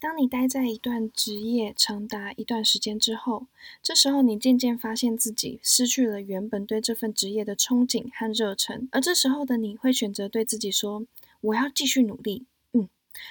[0.00, 3.48] 当你待在一段职业长达一段时间之后，
[3.82, 11.04] 这时候你渐渐发现自己失去了原本对这份职业的憧憬和热忱，而这时候的你会选择对自己说
[11.42, 12.88] ：“我要继续努力，嗯，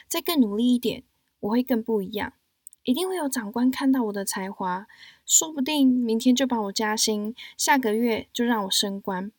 [0.07, 1.01] 再更努力一点，
[1.39, 2.33] 我会更不一样，
[2.83, 4.85] 一定会有长官看到我的才华，
[5.25, 9.31] 说不定明天就把我加薪，下个月就让我升官。”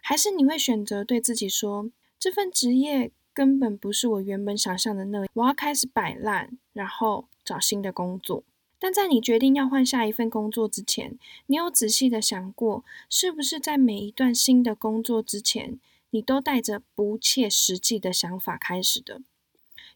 [0.00, 1.90] 还是你会选择对自己说
[2.20, 8.42] ：“这份职业。”根本不是我原本想象的那样，我要开始摆烂，然后找新的工作。
[8.78, 11.18] 但在你决定要换下一份工作之前，
[11.48, 15.78] 你有仔细的想过，是不是在每一段新的工作之前，
[16.08, 19.20] 你都带着不切实际的想法开始的？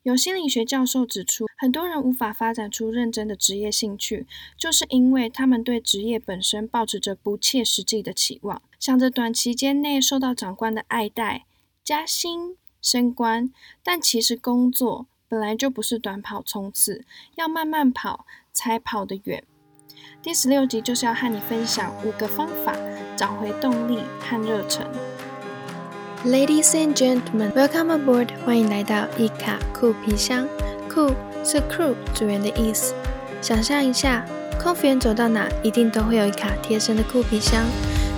[0.02, 4.27] 有心理学教授指出，很多人无法发展出认真的职业兴趣，
[4.59, 11.47] 就是因为他们对职业本身抱持着不切实际的期望，想着短期间内受到长官的爱戴、
[11.83, 12.59] 加薪。
[12.80, 13.51] 升官，
[13.83, 17.05] 但其实工作本来就不是短跑冲刺，
[17.37, 19.45] 要慢慢跑才跑得远。
[20.23, 22.77] 第十六集就是要和你分享五个方法，
[23.16, 24.87] 找回动力和热忱。
[26.24, 28.29] Ladies and gentlemen, welcome aboard！
[28.45, 30.46] 欢迎来到一卡酷皮箱。
[30.87, 32.95] 酷是 crew 组员的意思。
[33.40, 34.27] 想象一下，
[34.60, 37.65] 空服员走到哪，一定都会有一卡贴身的酷皮箱。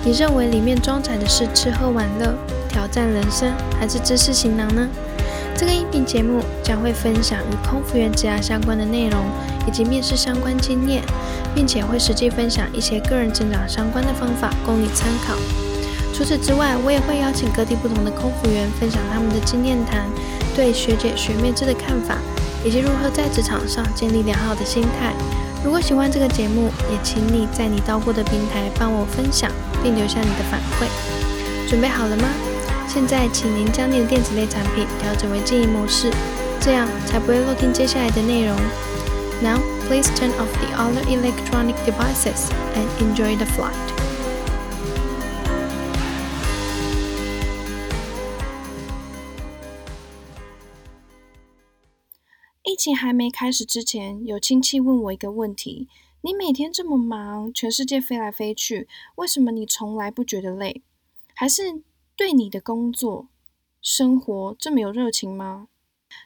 [0.03, 2.35] 你认为里面装载的是吃喝玩乐？
[2.73, 4.89] 挑战人生还是知识行囊呢？
[5.55, 9.23] 这个音频节目将会分享与空服员职涯相关的内容，
[9.67, 11.03] 以及面试相关经验，
[11.53, 15.35] 并且会实际分享一些个人成长相关的方法供你参考。
[16.15, 20.09] 除此之外，我也会邀请各地不同的空服员分享他们的经验谈，
[20.55, 22.17] 对学姐学妹制的看法，
[22.65, 25.13] 以及如何在职场上建立良好的心态。
[25.63, 29.51] 如果喜欢这个节目，也请你在你到过的平台帮我分享，
[29.83, 30.89] 并留下你的反馈。
[31.69, 32.27] 准备好了吗？
[32.87, 36.11] 现在，请您将您的电子类产品调整为静音模式，
[36.61, 38.55] 这样才不会漏听接下来的内容。
[39.41, 43.73] Now, please turn off the other electronic devices and enjoy the flight.
[52.63, 55.87] 疫情还没开始之前，有亲戚问我一个问题：
[56.21, 60.83] 你每天这么忙，全世界飞来飞去，为什么你从来不觉得累？
[61.33, 61.81] 还是？
[62.15, 63.27] 对你的工作、
[63.81, 65.67] 生活这么有热情吗？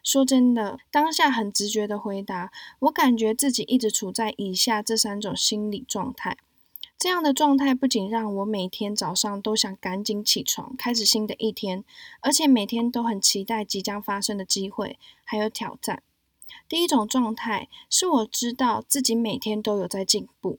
[0.03, 6.37] 说真的，当下很直觉的回答，我感觉自己一直处在以下这三种心理状态。
[6.97, 11.85] 这样的状态不仅让我每天早上都想赶紧起床，开始新的一天，
[12.19, 16.03] 而且每天都很期待即将发生的机会还有挑战。
[16.67, 20.57] 第一种状态是我知道自己每天都有在进步；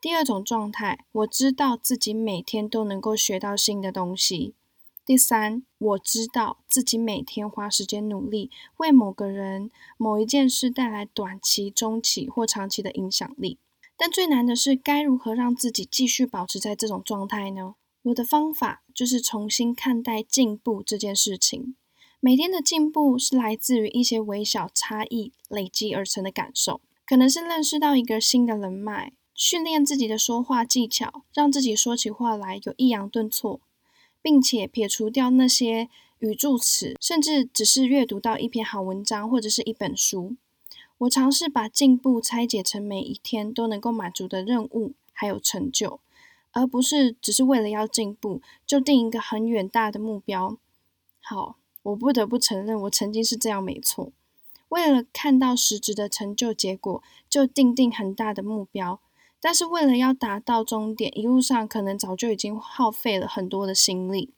[0.00, 4.54] 第二种状态，我知道自己每天都能够学到新的东西。
[5.04, 13.58] 第三，我知道自己每天花时间努力，为某个人、某一件事带来短期、中期或长期的影响力。
[13.96, 17.74] 但最难的是，该如何让自己继续保持在这种状态呢？
[18.04, 21.74] 我的方法就是重新看待进步这件事情。
[22.20, 33.60] 每天的进步是来自于一些微小差异累积而成的感受，可能是认识到一个新的人脉，训练自己的说话技巧，让自己说起话来有抑扬顿挫。
[34.22, 35.90] 并且撇除掉那些
[36.20, 40.36] 语助词，甚至只是阅读到一篇好文章或者是一本书。
[40.98, 45.98] 我尝试把进步拆解成每一天都能够满足的任务还有成就，
[46.52, 50.56] 而不是只是为了要进步就定一个很远大的目标。
[51.20, 54.12] 好，我不得不承认，我曾经是这样，没错。
[54.68, 59.00] 为了看到实质的成就结果，就定定很大的目标。
[59.42, 64.30] 但是为了要达到终点，一路上可能早就已经耗费了很多的心力。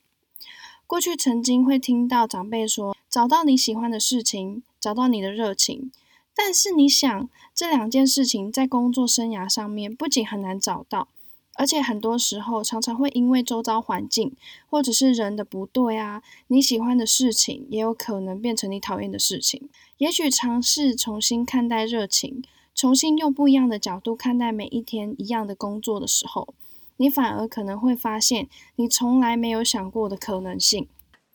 [0.86, 5.92] 过去曾经会听到长辈说：“找到你喜欢的事情，找到你的热情。”
[6.34, 11.08] 但是你想，这两件事情在工作生涯上面不仅很难找到，
[11.54, 14.34] 而且很多时候常常会因为周遭环境
[14.70, 19.68] 或者是人的不对啊，你喜欢的事情也有可能变成你讨厌的事情。
[19.98, 22.42] 也许尝试重新看待热情。
[22.74, 26.54] 重新用不一样的角度看待每一天一样的工作的时候，
[26.96, 30.88] 你反而可能会发现你从来没有想过的可能性。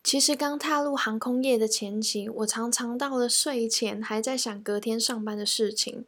[0.03, 6.05] 其实刚踏入航空业的前期，我常常到了睡前还在想隔天上班的事情，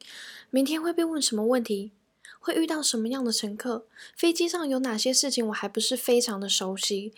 [0.50, 1.92] 明天会被问什么问题，
[2.40, 3.86] 会遇到什么样的乘客，
[4.16, 7.14] 飞机上有哪些事情我还不是非常的熟悉。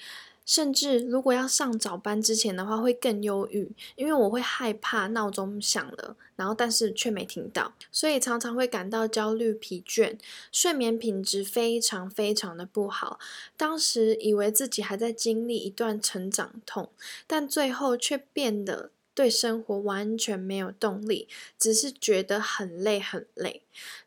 [0.45, 10.17] 甚至如果要上早班之前的话，会更忧郁，因为我会害怕闹钟响了，然后但是却没听到，所以常常会感到焦虑、疲倦，
[10.51, 13.19] 睡眠品质非常非常的不好。
[13.55, 16.89] 当时以为自己还在经历一段成长痛，
[17.25, 23.61] 但最后却变得对生活完全没有动力，只是觉得很累很累。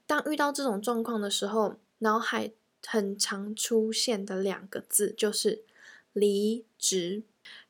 [0.07, 2.51] 当遇到这种状况的时候，脑海
[2.85, 5.63] 很常出现的两个字就是
[6.17, 7.23] 离职。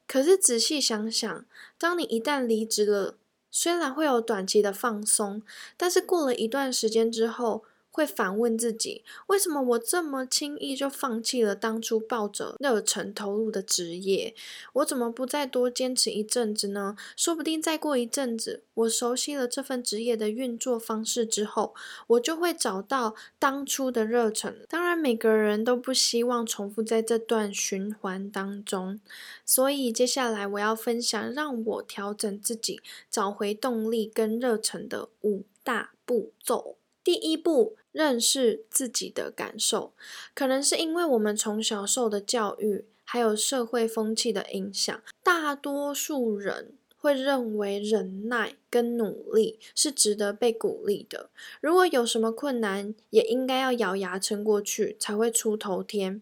[0.06, 1.44] 可是仔细想想，
[1.76, 3.18] 当你一旦离职了，
[3.50, 5.42] 虽然会有短期的放松，
[5.76, 7.64] 但是过了一段时间之后，
[7.96, 14.34] 会反问自己：为什么我这么轻易就放弃了当初抱着热忱投入的职业？
[14.74, 16.94] 我怎么不再多坚持一阵子呢？
[17.16, 21.74] 说不定再过一阵子，我熟悉了这份职业的运作方式之后，
[22.08, 24.66] 我就会找到当初的热忱。
[24.68, 29.00] 当然，每个人都不希望重复在这段循环当中，
[29.46, 32.78] 所以接下来我要分享让我调整自己、
[33.10, 36.76] 找回动力跟热忱的五大步骤。
[37.02, 39.94] 第一步，认识自己的感受。
[40.34, 51.30] 可能是因为我们从小受的教育，还有社会风气的影响，大多数人会认为忍耐跟努力是值得被鼓励的。
[51.62, 56.20] 如果有什么困难，也应该要咬牙撑过去，才会出头天。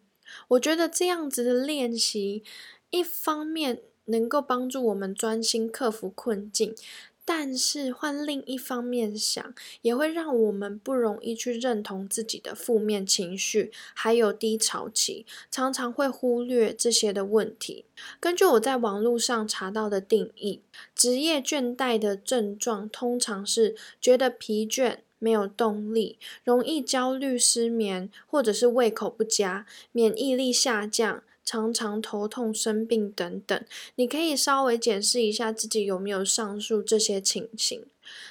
[0.48, 2.44] 我觉得这样子的练习，
[2.90, 6.74] 一方面能够帮助我们专心克服困境。
[7.24, 17.86] 但是换另一方面想，也会让我们不容易去认同自己的负面情绪，还有低潮期，常常会忽略这些的问题。
[18.20, 20.60] 根据我在网络上查到的定义，
[20.94, 31.22] 职业倦怠的症状通常是觉得疲倦、没有动力、容易焦虑、失眠，或者是胃口不佳、免疫力下降。
[31.44, 33.64] 常常头痛、生病等等，
[33.96, 37.84] 你可以稍微检视一下自己有没有上述这些情形。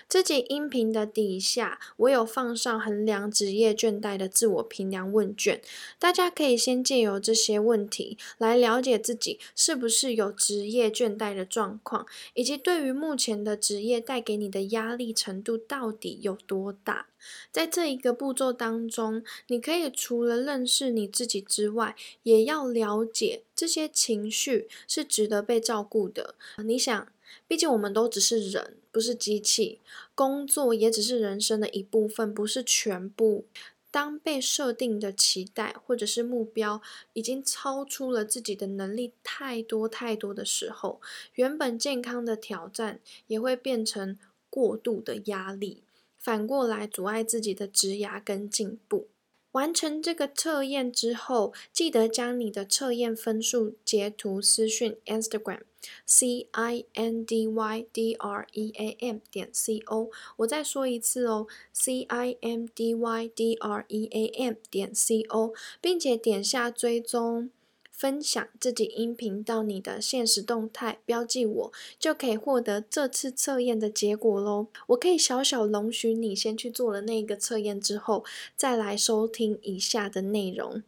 [0.07, 5.59] 这集音频的底下，我有放上衡量职业倦怠的自我评量问卷，
[5.97, 12.05] 大家可以先借由这些问题来了解自己是不是有职业倦怠的状况，
[12.35, 17.07] 以及对于目前的职业带给你的压力程度到底有多大。
[17.51, 26.35] 在这一个步骤当中，你可以除了认识你自己之外，也要了解这些情绪是值得被照顾的。
[26.63, 27.07] 你想？
[27.47, 29.79] 毕竟我们都只是人，不是机器。
[30.13, 33.45] 工作也只是人生的一部分，不是全部。
[33.89, 36.81] 当被设定的期待或者是目标
[37.13, 40.99] 已经超出了自己的能力太多太多的时候，
[41.35, 44.17] 原本健康的挑战也会变成
[44.49, 45.83] 过度的压力，
[46.23, 49.07] 反过来阻碍自己的职涯跟进步。
[49.51, 55.59] 完成这个测验之后，记得将你的测验分数截图私讯 Instagram
[56.07, 60.09] C I N D Y D R E A M 点 C O。
[60.37, 67.51] 我再说一次哦，C I N D Y D R E A M 点 C O，并且点下追踪。
[67.93, 74.67] 分享自己音频到你的现实动态，标记我，就可以获得这次测验的结果喽。
[74.87, 78.25] 我可以小小容许你先去做了那个测验之后，
[78.57, 80.83] 再来收听以下的内容。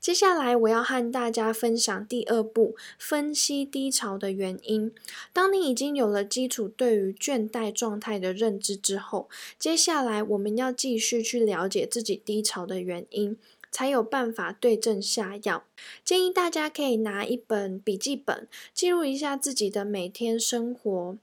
[0.00, 4.92] 接下来我要和大家分享第二步，分析低潮的原因。
[5.32, 9.28] 当你已经有了基础对于倦怠状态的认知之后，
[9.58, 13.36] 接下来我们要继续去了解自己低潮的原因。
[13.72, 15.62] 才有办法对症下药。
[16.04, 21.16] 建议大家可以拿一本笔记本，记录一下自己的每天生活，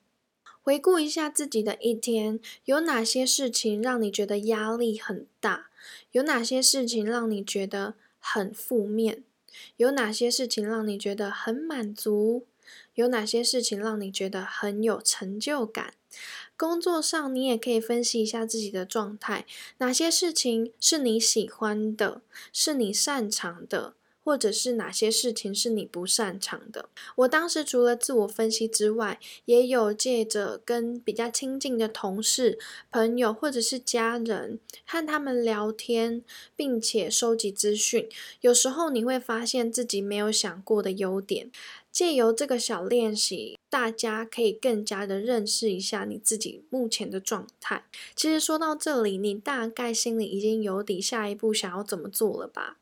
[0.61, 5.67] 回顾一下自己的一天，有哪些事情让你觉得压力很大？
[6.13, 7.95] 有哪些事情让你觉得
[8.33, 9.23] 很负面？
[9.77, 12.45] 有哪些事情让你觉得很满足？
[12.95, 15.93] 有哪些事情让你觉得很有成就感？
[16.57, 19.45] 工作上，你也可以分析一下自己的状态，
[19.77, 23.93] 哪些事情是你喜欢的，是你擅长的，
[24.27, 26.89] 或者是哪些事情是你不擅长的。
[27.15, 32.59] 我当时除了自我分析之外，也有借着跟比较亲近的同事、
[32.91, 36.21] 朋友或者是家人，和他们聊天，
[36.57, 38.09] 并且收集资讯。
[38.41, 41.49] 有时候你会发现自己没有想过的优点。
[41.89, 47.85] 借由这个小练习，大家可以更加的认识一下你自己目前的状态。
[48.13, 52.77] 其实说到这里，你大概心里已经有底，下一步想要怎么做了吧？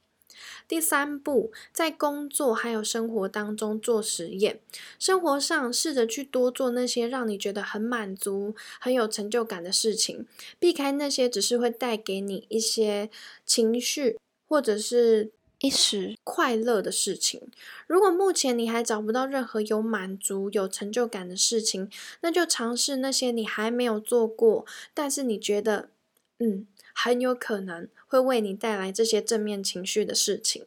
[0.67, 4.59] 第三步，在工作还有生活当中做实验。
[4.99, 10.25] 生活上试着去多做那些让你觉得很满足、很有成就感的事情，
[10.59, 13.09] 避开那些只是会带给你一些
[13.45, 14.17] 情绪
[14.47, 15.31] 或者是。
[15.59, 17.41] 一时快乐的事情，
[17.87, 21.89] 如果目前你还找不到任何有满足、有成就感的事情，
[22.21, 25.89] 那就尝试那些你还没有做过，但是你觉得，
[26.39, 30.65] 嗯，很有可能会为你带来这些正面情绪的事情。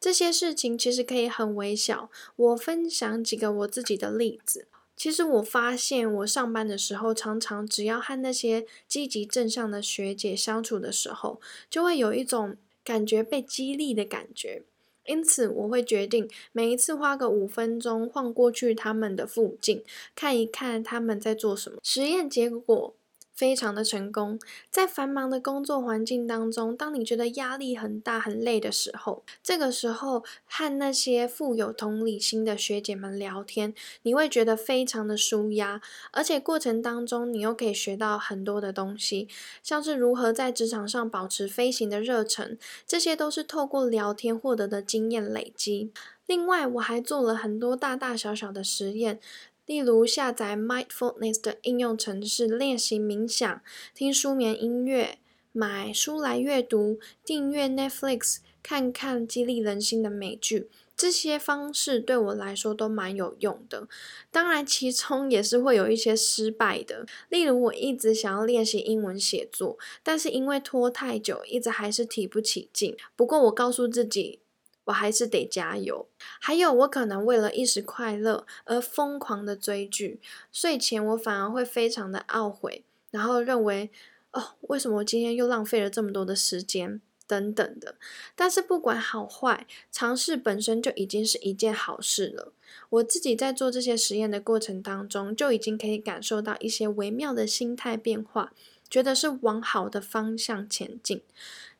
[0.00, 4.66] 这些事情其实可以很微小，我分享几个我自己的例子。
[4.96, 14.62] 其实我发现，我上班的时候，常常只要和那些积极正向的学姐相处的时候，就会有一种感觉被激励的感觉。
[15.06, 19.82] 因此，我会决定每一次花个五分钟晃过去他们的附近，
[20.14, 21.78] 看一看他们在做什么。
[21.82, 22.94] 实验结果。
[23.34, 24.38] 非常的成功，
[24.70, 35.80] 在繁忙的工作环境当中，当你觉得压力很大、很累的时候，这个时候和那些富有同理心的学姐们聊天，你会觉得非常的舒压，
[36.12, 39.28] 而且过程当中你又可以学到很多的东西，
[39.62, 45.90] 像是如何在职场上保持飞行的热忱，这些都是透过聊天获得的经验累积。
[46.26, 49.20] 另外，我还做了很多大大小小的实验。
[49.66, 53.62] 例如下载 Mindfulness 的应用程式练习冥想，
[53.94, 55.18] 听舒眠音乐，
[55.52, 63.88] 买书来阅读，订阅 Netflix，看看激励人心的美剧，这些方式对我来说都蛮有用的。
[64.30, 67.06] 当然，其中也是会有一些失败的。
[67.30, 72.94] 例如，我一直想要练习英文写作，但是因为拖太久，一直还是提不起劲。
[73.16, 74.40] 不过，我告诉自己。
[74.84, 76.06] 我还是得加油。
[76.40, 80.20] 还有，我可能为了一时快乐而疯狂的追剧，
[80.52, 83.90] 睡前我反而会非常的懊悔，然后认为，
[84.32, 87.96] 哦，为什么我今天又浪费了这么多的时间等等的。
[88.34, 92.52] 但是不管好坏，尝试本身就已经是一件好事了。
[92.90, 98.52] 我自己在做这些实验的过程当中，就已经可以感受到一些微妙的心态变化，
[98.90, 101.22] 觉得是往好的方向前进。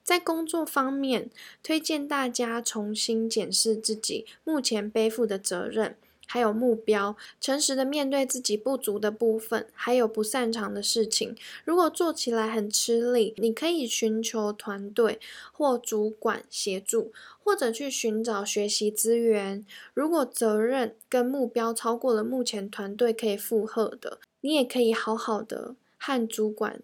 [0.05, 1.31] 在工作方面，
[1.63, 5.97] 推荐大家重新检视自己目前背负的责任，
[6.27, 11.35] 还有目标，诚实的面对自己不足的部分，还有不擅长的事情。
[11.65, 15.19] 如果做起来很吃力，你可以寻求团队
[15.53, 17.11] 或主管协助，
[17.43, 19.65] 或者去寻找学习资源。
[19.95, 26.83] 如果责任跟目标超过了目前团队可以负荷的，你也可以好好的和主管。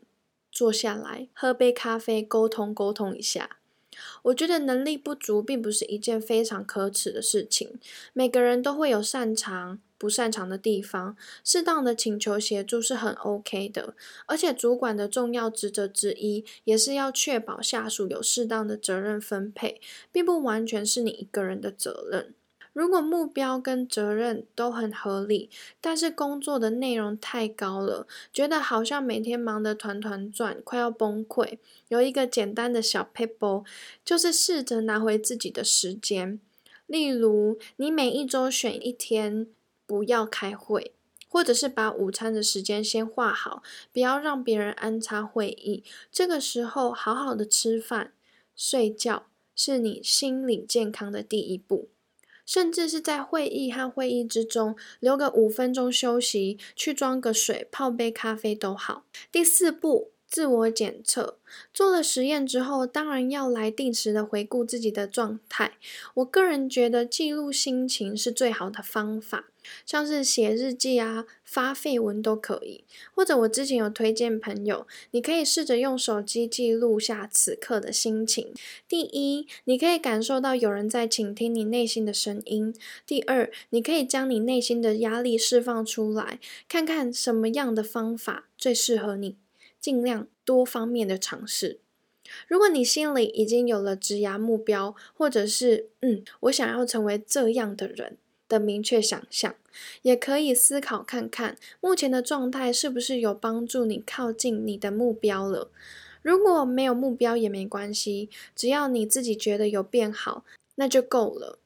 [0.60, 3.56] 坐下来喝杯咖啡，沟通沟通一下。
[4.24, 7.78] 我觉得能力不足并不是一件非常可耻的事情。
[8.12, 13.94] 每个人都会有擅长、不擅长的地方，适当的请求协助是很 OK 的。
[14.26, 19.80] 而且主管的重要职责之一，也是要确保下属有适当的责任分配，
[20.12, 22.34] 并不完全是你一个人的责任。
[22.80, 25.50] 如果目标跟责任都很合理，
[25.82, 31.58] 但是工作的内容太高了，觉得好像每天忙得团团转，快要崩溃。
[31.88, 33.66] 有一个简单的小 paper，
[34.02, 36.40] 就是试着拿回自己的时间。
[36.86, 39.46] 例如，你每一周选一天
[39.84, 40.94] 不要开会，
[41.28, 45.84] 或者是把午餐的时间先画好，不要让别人安插会议。
[46.10, 48.14] 这个时候，好好的吃饭、
[48.56, 51.90] 睡觉，是你心理健康的第一步。
[52.50, 59.04] 甚至是在会议和会议之中留个五分钟休息，去装个水、泡杯咖啡都好。
[59.30, 61.36] 第四步，自我检测。
[61.74, 65.72] 做了实验之后，当然要来定时的回顾自己的状态。
[66.14, 69.46] 我个人觉得记录心情是最好的方法。
[69.84, 72.82] 像是写日记啊、发废文都可以，
[73.14, 78.54] 或者我之前有推荐朋友，你可以试着用手机记录下此刻的心情。
[78.88, 82.72] 第一，你可以感受到有人在倾听你内心的声音；
[83.06, 89.36] 第二，你可以将你内心的压力释放出来，看看什么样的方法最适合你，
[89.80, 91.80] 尽量多方面的尝试。
[92.46, 98.18] 如果你心里已经有了职涯目标，或者是嗯，我想要成为这样的人。
[98.50, 99.54] 的明确想象，
[100.02, 105.70] 也可以思考看看目前的状态是不是有帮助你靠近你的目标了。
[106.20, 110.44] 如果没有目标也没关系，只要你自己觉得有变好，
[110.74, 111.60] 那就够了。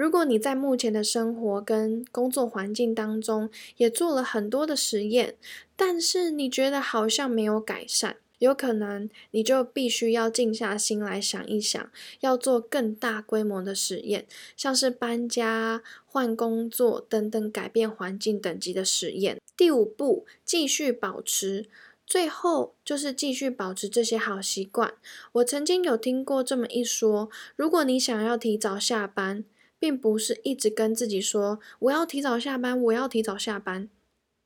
[0.00, 5.36] 如果你在目前的生活跟工作环境当中也做了很多的实验，
[5.76, 8.16] 但是你觉得好像没有改善。
[8.38, 11.90] 有可能你就必须要静下心来想一想，
[12.20, 14.26] 要做更大规模的实验，
[14.56, 19.38] 像是搬家、换工作等等改变环境等级的实验。
[19.54, 21.66] 第五步，继续保持，
[22.06, 24.94] 最后就是继续保持这些好习惯。
[25.32, 29.44] 我曾经有听过这么一说：如果你想要提早下班，
[29.80, 33.88] 并不是一直跟自己说我要提早下班，我要提早下班。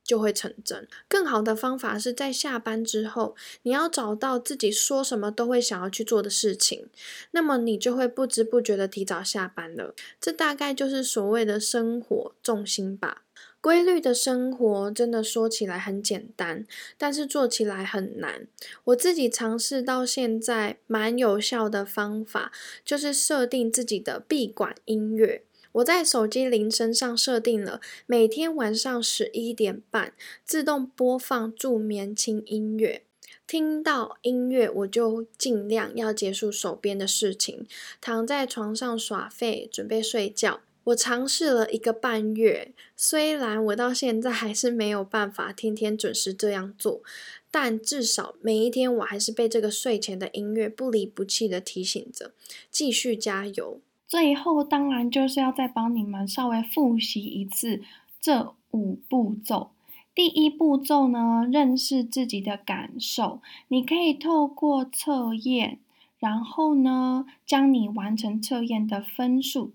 [0.06, 0.86] 就会成真。
[1.08, 6.90] 更好的方法是在下班之后，你要找到自己说什么都会想要去做的事情，
[7.30, 9.94] 那么你就会不知不觉的提早下班了。
[10.20, 13.23] 这大概就是所谓的生活重心吧。
[13.64, 16.66] 规律的生活真的说起来很简单，
[16.98, 18.46] 但是做起来很难。
[18.84, 22.52] 我自己尝试到现在蛮有效的方法，
[22.84, 25.44] 就是设定自己的闭馆音乐。
[25.72, 30.12] 我在手机铃声上设定了每天晚上十一点半
[30.44, 33.02] 自动播放助眠轻音乐。
[33.46, 37.66] 听到音乐，我就尽量要结束手边的事情，
[38.02, 40.60] 躺在床上耍废，准备睡觉。
[40.84, 47.02] 我尝试了一个半月，虽然我到现在还是没有办法天天准时这样做，
[47.50, 52.32] 但至少每一天我还是被这个睡前的音乐不离不弃的提醒着，
[52.70, 53.80] 继续加油。
[54.06, 57.80] 最后，当然就是要再帮你们稍微复习一次
[58.20, 59.70] 这五步骤。
[60.14, 63.40] 第一步骤呢，认识自己的感受。
[63.68, 65.80] 你可以透过测验，
[66.20, 69.72] 然后呢，将你完成测验的分数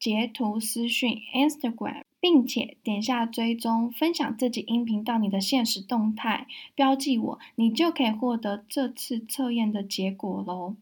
[0.00, 10.74] 截图私讯 Instagram，并且点下追踪，分享自己音频到你的现实动态，标记我，你就可以获得这次测验的结果喽。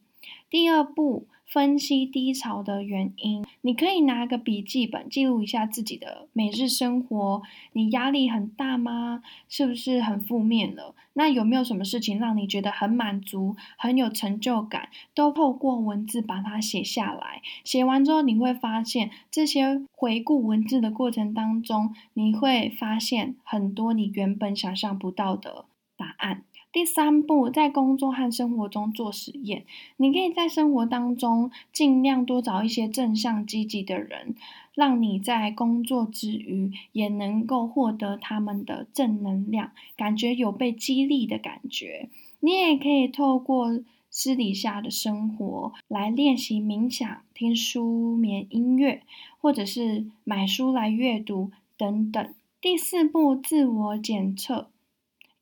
[0.49, 1.27] 第二步。
[1.49, 7.41] 分析低潮的原因，你可以拿个笔记本记录一下自己的每日生活。
[7.73, 9.23] 你压力很大吗？
[9.49, 10.95] 是不是很负面了？
[11.15, 14.91] 那有没有什么事情让你觉得很满足、很有成就感？
[15.15, 17.41] 都透过文字把它写下来。
[17.65, 25.65] 写完之后，你会发现这些回顾文字的过程当中，你会发现很多你原本想象不到的
[25.97, 26.45] 答案。
[26.71, 29.65] 第三步，在工作和生活中做实验。
[29.97, 34.35] 你可以在生活当中尽量多找一些正向积极的人，
[34.75, 42.11] 让你在工作之余也能够获得他们的正能量，感觉有被激励的感觉。
[42.41, 49.03] 你也可以透过私底下的生活来练习冥想、听舒眠音乐，
[49.41, 52.35] 或者是买书来阅读等等。
[52.61, 54.69] 第四步，自我检测。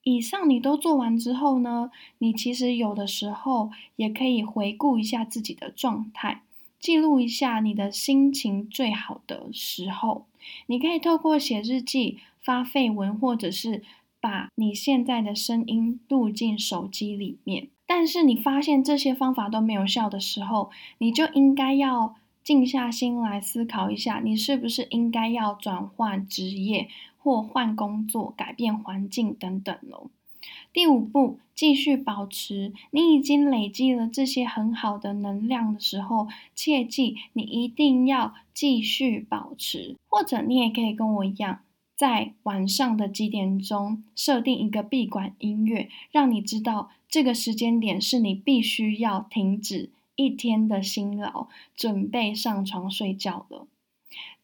[0.08, 6.42] 以上你都做完之后呢，你其实有的时候也可以回顾一下自己的状态，
[6.78, 10.24] 记录一下你的心情最好的时候。
[10.66, 13.82] 你可以透过写日记、发废文，或者是
[14.20, 17.66] 把你现在的声音录进手机里面。
[17.84, 22.14] 但是你发现这些方法都没有效的时候，你就应该要
[22.44, 26.88] 静下心来思考一下，你是不是应该要转换职业。
[27.26, 30.10] 或换工作、改变环境等等喽。
[30.72, 32.72] 第五步，继续保持。
[32.92, 39.96] 你已经累积了这些很好的能量的时候，切记你一定要继续保持。
[40.08, 41.62] 或者你也可以跟我一样，
[41.96, 53.66] 在晚上的几点钟设定一个闭馆音乐，让你知道这个时间点是你必须要停止一天的辛劳，准备上床睡觉了。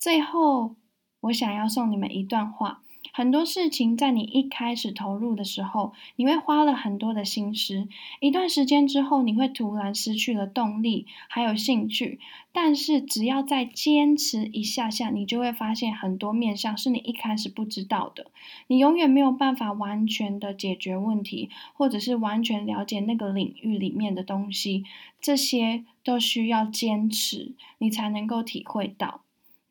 [0.01, 0.75] 最后。
[1.22, 2.82] 我想要送你们一段话：
[3.12, 7.88] 很多事情在你一开始投入的时候，你会花了很多的心思，
[8.20, 12.18] 一段时间之后，你会突然失去了动力，还有兴趣。
[12.52, 18.30] 但是只要再坚持一下下，你就会发现很多面向是你一开始不知道的。
[18.66, 24.85] 你永远没有办法完全的解决问题，或者是完全了解那个领域里面的东西，
[25.20, 29.22] 这些都需要坚持，你才能够体会到。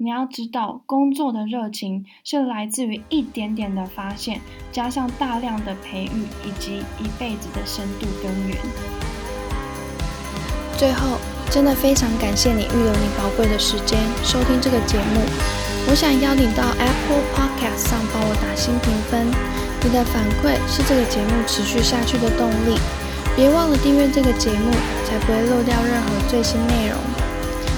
[0.04, 8.58] 你要知道，工作的热情是来自于一点点的发现，加上大量的培育以及一辈子的深度根源。
[10.76, 11.20] 最后，
[11.52, 15.22] 真的非常感谢你预留你宝贵的时间收听这个节目。
[15.88, 19.28] 我想邀你到 Apple Podcast 上帮我打新评分，
[19.84, 22.76] 你的反馈是这个节目持续下去的动力。
[23.36, 24.72] 别忘了订阅这个节目，
[25.06, 26.98] 才不会漏掉任何最新内容。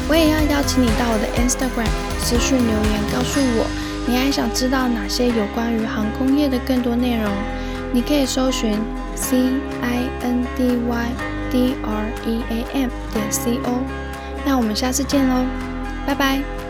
[0.09, 1.89] 我也要邀请你到我的 Instagram
[2.19, 3.65] 私讯留言，告诉我
[4.05, 7.31] 你还想知道哪些有关于航空业的更多内容。
[7.93, 8.77] 你可以搜寻
[9.15, 9.37] C
[9.81, 11.11] I N D Y
[11.51, 13.79] D R E A M 点 C O。
[14.45, 15.45] 那我们下次见喽，
[16.05, 16.62] 拜拜。